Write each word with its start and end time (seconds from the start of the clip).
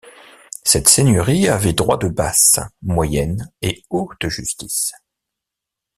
Cette 0.63 0.89
seigneurie 0.89 1.47
avait 1.47 1.73
droit 1.73 1.97
de 1.99 2.07
basse, 2.07 2.59
moyenne 2.81 3.51
et 3.61 3.83
haute 3.91 4.29
justice. 4.29 4.93